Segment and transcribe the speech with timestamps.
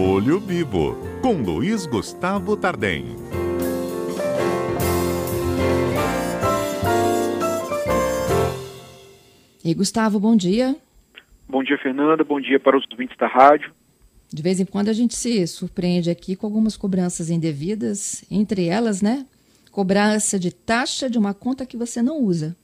[0.00, 3.04] Olho Vivo, com Luiz Gustavo Tardem.
[9.64, 10.76] E Gustavo, bom dia.
[11.48, 12.22] Bom dia, Fernanda.
[12.22, 13.72] Bom dia para os ouvintes da rádio.
[14.32, 19.02] De vez em quando a gente se surpreende aqui com algumas cobranças indevidas, entre elas,
[19.02, 19.26] né?
[19.72, 22.56] Cobrança de taxa de uma conta que você não usa.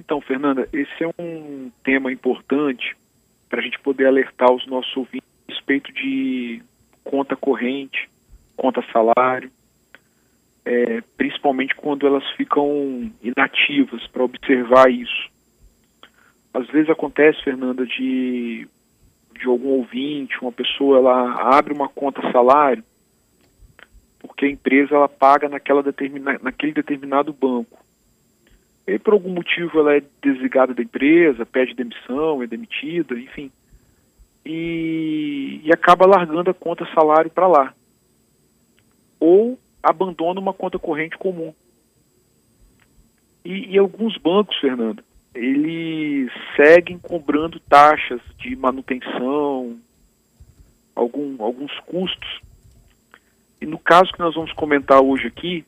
[0.00, 2.96] Então, Fernanda, esse é um tema importante
[3.48, 6.62] para a gente poder alertar os nossos ouvintes respeito de
[7.02, 8.08] conta corrente,
[8.56, 9.50] conta salário,
[10.64, 15.30] é, principalmente quando elas ficam inativas, para observar isso.
[16.52, 18.66] Às vezes acontece, Fernanda, de,
[19.38, 22.82] de algum ouvinte, uma pessoa, ela abre uma conta salário,
[24.20, 27.84] porque a empresa ela paga naquela determina, naquele determinado banco.
[28.86, 33.50] E por algum motivo ela é desligada da empresa, pede demissão, é demitida, enfim.
[34.44, 37.74] E, e acaba largando a conta salário para lá.
[39.18, 41.54] Ou abandona uma conta corrente comum.
[43.44, 45.02] E, e alguns bancos, Fernando,
[45.34, 49.78] eles seguem cobrando taxas de manutenção,
[50.94, 52.40] algum, alguns custos.
[53.60, 55.64] E no caso que nós vamos comentar hoje aqui,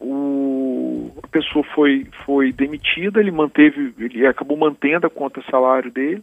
[0.00, 6.22] o, a pessoa foi, foi demitida, ele manteve, ele acabou mantendo a conta salário dele,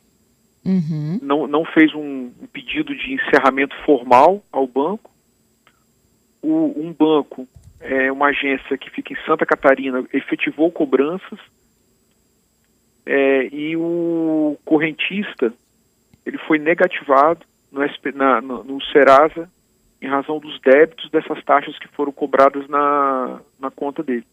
[0.65, 1.19] uhum.
[1.21, 5.11] não, não fez um, um, pedido de encerramento formal ao banco.
[6.41, 7.47] O, um banco,
[7.79, 11.39] é uma agência que fica em Santa Catarina, efetivou cobranças
[13.05, 15.53] é, e o correntista
[16.25, 19.49] ele foi negativado no, SP, na, no, no Serasa
[20.01, 24.25] em razão dos débitos dessas taxas que foram cobradas na, na conta dele.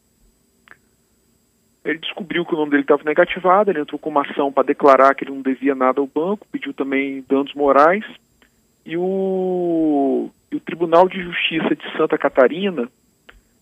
[1.84, 5.14] Ele descobriu que o nome dele estava negativado, ele entrou com uma ação para declarar
[5.14, 8.04] que ele não devia nada ao banco, pediu também danos morais,
[8.86, 12.88] e o, e o Tribunal de Justiça de Santa Catarina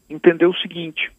[0.08, 1.10] entendeu o seguinte,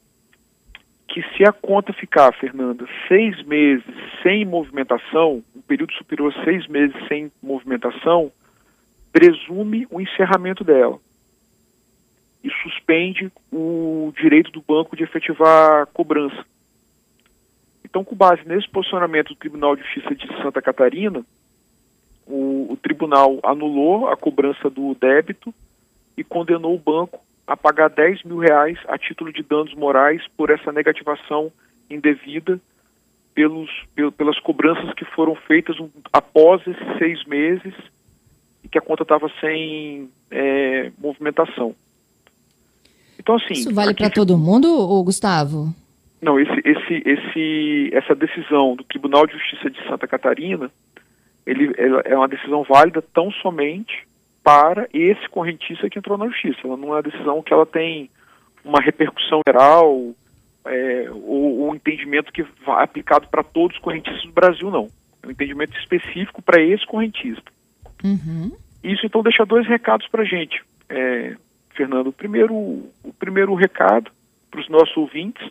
[1.07, 3.85] que se a conta ficar, Fernanda, seis meses
[4.21, 8.31] sem movimentação, um período superior a seis meses sem movimentação,
[9.11, 10.99] presume o encerramento dela
[12.43, 16.45] e suspende o direito do banco de efetivar cobrança.
[17.91, 21.25] Então, com base nesse posicionamento do Tribunal de Justiça de Santa Catarina,
[22.25, 25.53] o, o tribunal anulou a cobrança do débito
[26.15, 30.49] e condenou o banco a pagar 10 mil reais a título de danos morais por
[30.49, 31.51] essa negativação
[31.89, 32.57] indevida
[33.35, 33.69] pelos,
[34.15, 35.75] pelas cobranças que foram feitas
[36.13, 37.73] após esses seis meses
[38.63, 41.75] e que a conta estava sem é, movimentação.
[43.19, 43.53] Então, assim.
[43.53, 45.75] Isso vale para todo mundo, ou Gustavo?
[46.21, 50.69] Não, esse, esse, esse, essa decisão do Tribunal de Justiça de Santa Catarina,
[51.45, 51.73] ele,
[52.05, 54.05] é uma decisão válida tão somente
[54.43, 56.59] para esse correntista que entrou na justiça.
[56.63, 58.09] Ela não é uma decisão que ela tem
[58.63, 60.13] uma repercussão geral
[60.65, 64.87] é, ou um entendimento que vai aplicado para todos os correntistas do Brasil, não.
[65.23, 67.51] É um entendimento específico para esse correntista.
[68.03, 68.51] Uhum.
[68.83, 71.35] Isso então deixa dois recados para a gente, é,
[71.75, 72.07] Fernando.
[72.07, 74.11] O primeiro, o primeiro recado
[74.49, 75.47] para os nossos ouvintes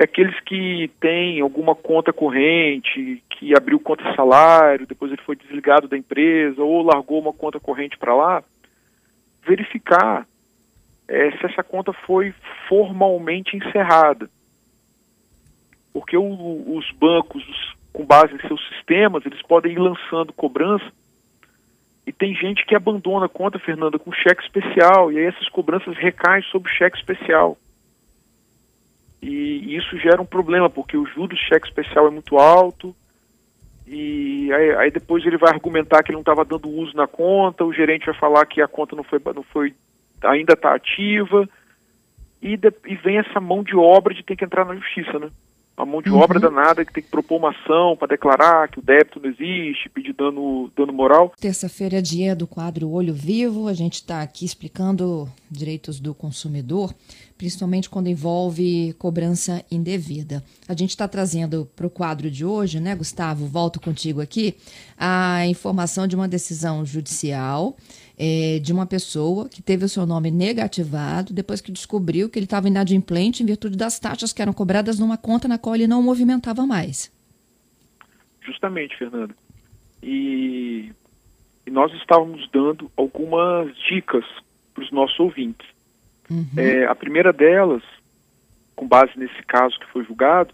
[0.00, 5.86] é aqueles que têm alguma conta corrente, que abriu conta salário, depois ele foi desligado
[5.86, 8.42] da empresa ou largou uma conta corrente para lá,
[9.46, 10.26] verificar
[11.06, 12.32] é, se essa conta foi
[12.66, 14.30] formalmente encerrada.
[15.92, 20.90] Porque o, os bancos, os, com base em seus sistemas, eles podem ir lançando cobrança
[22.06, 25.94] e tem gente que abandona a conta, Fernanda, com cheque especial, e aí essas cobranças
[25.98, 27.58] recaem sobre o cheque especial.
[29.60, 32.96] E isso gera um problema, porque o juros do cheque especial é muito alto,
[33.86, 37.62] e aí, aí depois ele vai argumentar que ele não estava dando uso na conta,
[37.62, 39.74] o gerente vai falar que a conta não foi, não foi
[40.22, 41.46] ainda está ativa,
[42.40, 45.28] e, de, e vem essa mão de obra de ter que entrar na justiça, né?
[45.80, 46.18] Uma mão de uhum.
[46.18, 49.88] obra danada que tem que propor uma ação para declarar que o débito não existe,
[49.88, 51.32] pedir dano, dano moral.
[51.40, 56.94] Terça-feira é dia do quadro Olho Vivo, a gente está aqui explicando direitos do consumidor,
[57.36, 60.44] principalmente quando envolve cobrança indevida.
[60.68, 63.46] A gente está trazendo para o quadro de hoje, né, Gustavo?
[63.46, 64.54] Volto contigo aqui,
[64.98, 67.76] a informação de uma decisão judicial
[68.22, 72.44] é, de uma pessoa que teve o seu nome negativado depois que descobriu que ele
[72.44, 76.02] estava inadimplente em virtude das taxas que eram cobradas numa conta na qual ele não
[76.02, 77.10] movimentava mais.
[78.42, 79.34] Justamente, Fernanda.
[80.02, 80.92] E,
[81.66, 84.26] e nós estávamos dando algumas dicas
[84.74, 85.66] para os nossos ouvintes.
[86.30, 86.46] Uhum.
[86.58, 87.82] É, a primeira delas,
[88.76, 90.52] com base nesse caso que foi julgado,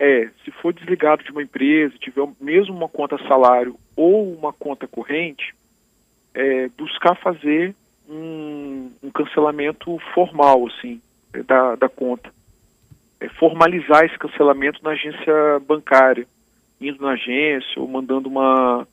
[0.00, 4.88] é se for desligado de uma empresa, tiver mesmo uma conta salário ou uma conta
[4.88, 5.54] corrente,
[6.34, 7.74] é, buscar fazer
[8.08, 11.00] um, um, cancelamento formal, assim,
[11.46, 12.30] da, da conta.
[13.20, 16.26] É, formalizar esse cancelamento na agência bancária,
[16.80, 18.86] indo na agência ou mandando uma,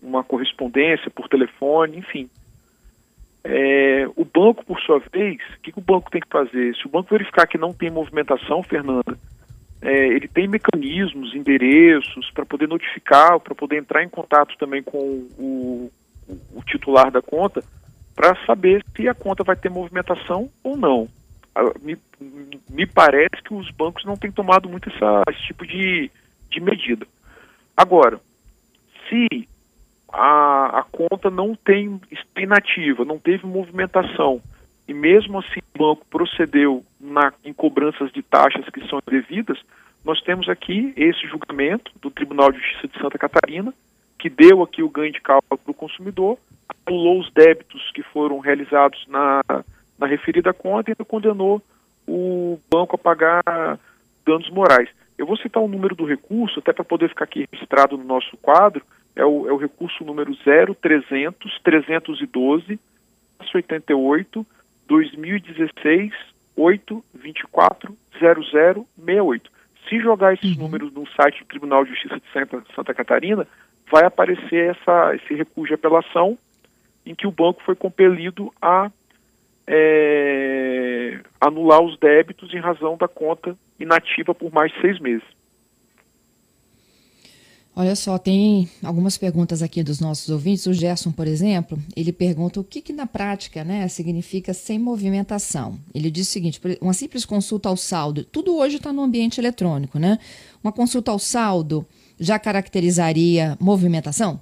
[0.00, 2.30] uma correspondência por telefone, enfim.
[3.42, 6.74] É, o banco, por sua vez, o que, que, o banco tem que fazer?
[6.76, 9.18] Se o banco verificar que não tem movimentação, Fernanda,
[9.82, 14.96] é, ele tem mecanismos, endereços para poder notificar, para poder entrar em contato também com
[15.38, 15.90] o,
[16.54, 17.62] o, titular da conta,
[18.14, 21.08] para saber se a conta vai ter movimentação ou não.
[21.82, 21.96] Me,
[22.68, 26.10] me parece que os bancos não têm tomado muito essa, esse tipo de,
[26.50, 27.06] de medida.
[27.76, 28.20] Agora,
[29.08, 29.48] se
[30.12, 32.00] a, a conta não tem
[32.36, 34.40] inativa, não teve movimentação,
[34.86, 39.58] e mesmo assim o banco procedeu na, em cobranças de taxas que são devidas,
[40.04, 43.72] nós temos aqui esse julgamento do Tribunal de Justiça de Santa Catarina,
[44.24, 46.38] que deu aqui o ganho de cálculo para o consumidor,
[46.86, 49.42] anulou os débitos que foram realizados na,
[49.98, 51.60] na referida conta e condenou
[52.08, 53.78] o banco a pagar
[54.24, 54.88] danos morais.
[55.18, 58.34] Eu vou citar o número do recurso, até para poder ficar aqui registrado no nosso
[58.38, 58.82] quadro,
[59.14, 62.80] é o, é o recurso número 0300 312
[63.54, 64.46] 88
[64.88, 66.12] 2016
[66.56, 69.50] 824 0068.
[69.86, 70.62] Se jogar esses uhum.
[70.62, 73.46] números no site do Tribunal de Justiça de Santa, Santa Catarina,
[73.90, 76.38] vai aparecer essa, esse recurso de apelação
[77.04, 78.90] em que o banco foi compelido a
[79.66, 85.24] é, anular os débitos em razão da conta inativa por mais de seis meses.
[87.76, 90.64] Olha só, tem algumas perguntas aqui dos nossos ouvintes.
[90.66, 95.76] O Gerson, por exemplo, ele pergunta o que, que na prática né, significa sem movimentação.
[95.92, 99.98] Ele diz o seguinte: uma simples consulta ao saldo, tudo hoje está no ambiente eletrônico,
[99.98, 100.20] né?
[100.62, 101.84] Uma consulta ao saldo
[102.18, 104.40] já caracterizaria movimentação?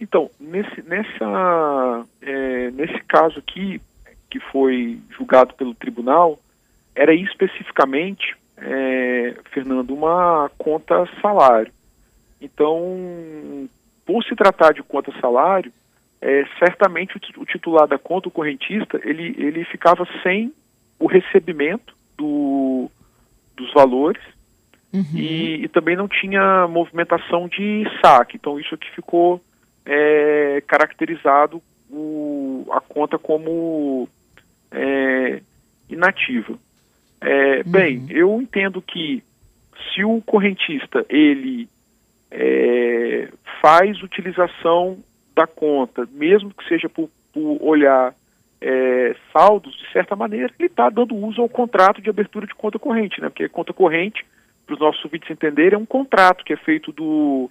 [0.00, 3.80] Então, nesse, nessa, é, nesse caso aqui,
[4.28, 6.40] que foi julgado pelo tribunal,
[6.94, 11.72] era especificamente, é, Fernando, uma conta salário.
[12.40, 13.68] Então,
[14.04, 15.72] por se tratar de conta salário,
[16.20, 20.52] é, certamente o, titular da conta, o correntista, ele, ele ficava sem
[20.98, 22.90] o recebimento do,
[23.56, 24.22] dos valores
[24.92, 25.04] uhum.
[25.14, 28.36] e, e, também não tinha movimentação de saque.
[28.36, 29.40] Então, isso aqui ficou
[29.84, 34.08] é, caracterizado o, a conta como
[34.70, 35.40] é,
[35.88, 36.54] inativa.
[37.20, 37.62] É, uhum.
[37.66, 39.22] Bem, eu entendo que
[39.92, 41.68] se o correntista ele
[42.30, 43.28] é,
[43.60, 44.98] faz utilização
[45.34, 48.14] da conta, mesmo que seja por, por olhar
[48.60, 52.78] é, saldos, de certa maneira, ele está dando uso ao contrato de abertura de conta
[52.78, 53.28] corrente, né?
[53.28, 54.24] Porque conta corrente,
[54.66, 57.50] para os nossos ouvintes entenderem, é um contrato que é feito do,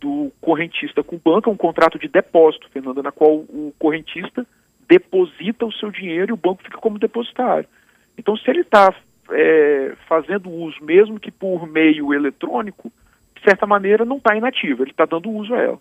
[0.00, 4.46] do correntista com o banco, é um contrato de depósito, Fernanda, na qual o correntista
[4.88, 7.68] deposita o seu dinheiro e o banco fica como depositário.
[8.16, 8.94] Então, se ele está
[9.30, 12.90] é, fazendo uso, mesmo que por meio eletrônico,
[13.36, 15.78] de certa maneira, não está inativa, ele está dando uso a ela.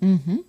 [0.00, 0.44] Uhum.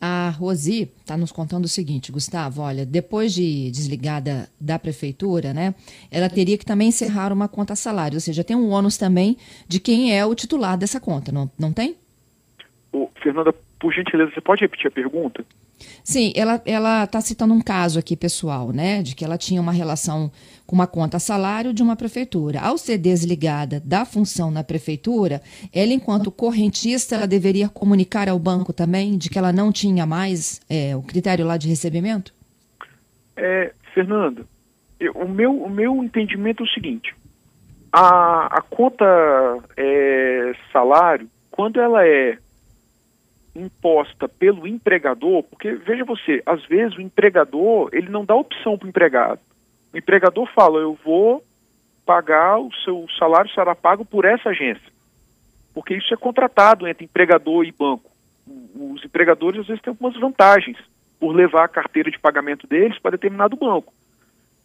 [0.00, 5.74] A Rosi está nos contando o seguinte, Gustavo, olha, depois de desligada da prefeitura, né,
[6.10, 9.36] ela teria que também encerrar uma conta salário, ou seja, tem um ônus também
[9.68, 11.96] de quem é o titular dessa conta, não, não tem?
[12.90, 15.44] Ô, Fernanda, por gentileza, você pode repetir a pergunta?
[16.04, 19.72] Sim, ela ela está citando um caso aqui pessoal, né, de que ela tinha uma
[19.72, 20.30] relação
[20.66, 22.60] com uma conta salário de uma prefeitura.
[22.60, 25.40] Ao ser desligada da função na prefeitura,
[25.74, 30.60] ela, enquanto correntista, ela deveria comunicar ao banco também de que ela não tinha mais
[30.68, 32.32] é, o critério lá de recebimento?
[33.36, 34.46] É, Fernando,
[35.00, 37.14] eu, o, meu, o meu entendimento é o seguinte:
[37.90, 39.04] a, a conta
[39.76, 42.38] é, salário, quando ela é
[43.54, 48.86] imposta pelo empregador, porque veja você, às vezes o empregador ele não dá opção para
[48.86, 49.40] o empregado.
[49.92, 51.44] O empregador fala, eu vou
[52.06, 54.92] pagar o seu salário será pago por essa agência,
[55.74, 58.10] porque isso é contratado entre empregador e banco.
[58.74, 60.78] Os empregadores às vezes têm algumas vantagens
[61.18, 63.92] por levar a carteira de pagamento deles para determinado banco.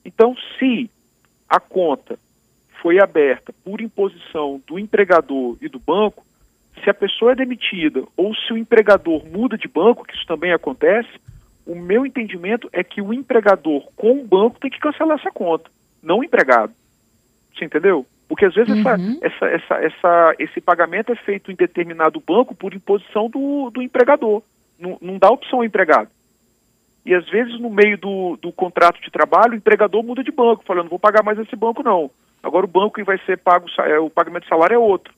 [0.03, 0.89] Então, se
[1.49, 2.17] a conta
[2.81, 6.25] foi aberta por imposição do empregador e do banco,
[6.83, 10.53] se a pessoa é demitida ou se o empregador muda de banco, que isso também
[10.53, 11.09] acontece,
[11.65, 15.69] o meu entendimento é que o empregador com o banco tem que cancelar essa conta,
[16.01, 16.73] não o empregado.
[17.53, 18.05] Você entendeu?
[18.27, 19.19] Porque às vezes uhum.
[19.21, 24.41] essa, essa, essa, esse pagamento é feito em determinado banco por imposição do, do empregador.
[24.77, 26.09] Não, não dá opção ao empregado.
[27.05, 30.65] E às vezes, no meio do, do contrato de trabalho, o empregador muda de banco,
[30.65, 32.09] falando, vou pagar mais esse banco não.
[32.41, 35.13] Agora o banco que vai ser pago, é, o pagamento de salário é outro.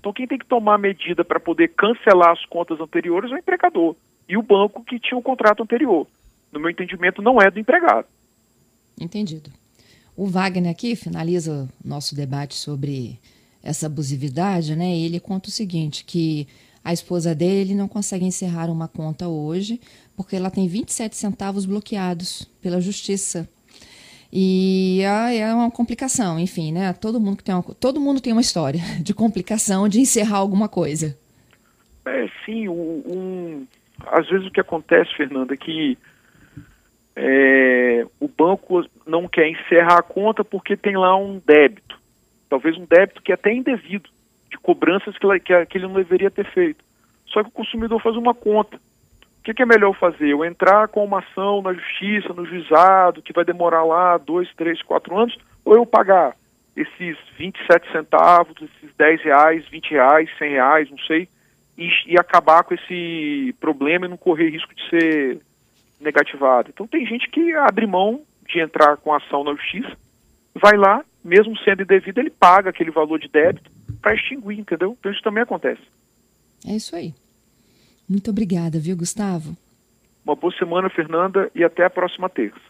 [0.00, 3.94] Então quem tem que tomar medida para poder cancelar as contas anteriores é o empregador.
[4.28, 6.06] e o banco que tinha o contrato anterior.
[6.52, 8.06] No meu entendimento, não é do empregado.
[9.00, 9.50] Entendido.
[10.16, 13.18] O Wagner aqui finaliza o nosso debate sobre
[13.60, 14.96] essa abusividade, né?
[14.96, 16.46] Ele conta o seguinte, que
[16.84, 19.80] a esposa dele não consegue encerrar uma conta hoje
[20.16, 23.48] porque ela tem 27 centavos bloqueados pela justiça.
[24.32, 26.92] E é uma complicação, enfim, né?
[26.92, 30.68] Todo mundo, que tem uma, todo mundo tem uma história de complicação de encerrar alguma
[30.68, 31.18] coisa.
[32.06, 32.68] É, sim.
[32.68, 33.66] Um, um,
[34.06, 35.98] às vezes o que acontece, Fernanda, é que
[37.16, 41.98] é, o banco não quer encerrar a conta porque tem lá um débito.
[42.48, 44.08] Talvez um débito que é até indevido,
[44.50, 46.84] de cobranças que, que, que ele não deveria ter feito.
[47.26, 48.80] Só que o consumidor faz uma conta.
[49.40, 50.28] O que, que, é melhor fazer?
[50.28, 54.82] Eu entrar com uma ação na justiça, no juizado, que vai demorar lá dois, três,
[54.82, 56.36] quatro anos, ou eu pagar
[56.76, 61.26] esses 27 centavos, esses 10 reais, 20 reais, 100 reais, não sei,
[61.76, 65.40] e, e acabar com esse problema e não correr risco de ser
[65.98, 66.68] negativado.
[66.68, 69.96] Então tem gente que abre mão de entrar com ação na justiça,
[70.54, 73.70] vai lá, mesmo sendo indevido, ele paga aquele valor de débito
[74.02, 74.96] para extinguir, entendeu?
[74.98, 75.82] Então isso também acontece.
[76.66, 77.14] É isso aí.
[78.10, 79.56] Muito obrigada, viu, Gustavo?
[80.24, 82.69] Uma boa semana, Fernanda, e até a próxima terça.